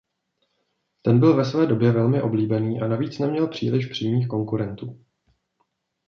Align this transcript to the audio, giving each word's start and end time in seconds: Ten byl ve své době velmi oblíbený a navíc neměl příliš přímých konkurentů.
Ten 1.01 1.19
byl 1.19 1.35
ve 1.35 1.45
své 1.45 1.65
době 1.65 1.91
velmi 1.91 2.21
oblíbený 2.21 2.81
a 2.81 2.87
navíc 2.87 3.19
neměl 3.19 3.47
příliš 3.47 3.85
přímých 3.85 4.27
konkurentů. 4.27 5.05